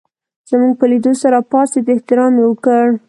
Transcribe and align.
زموږ 0.49 0.73
په 0.79 0.85
لېدو 0.91 1.11
سره 1.21 1.37
پاڅېد 1.51 1.85
احترام 1.93 2.33
یې 2.39 2.45
وکړ. 2.47 2.85